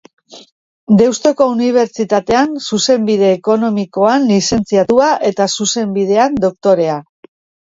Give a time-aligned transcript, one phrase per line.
[1.01, 6.99] Deustuko Unibertsitatean Zuzenbide Ekonomikoan lizentziatua eta Zuzenbidean Doktorea.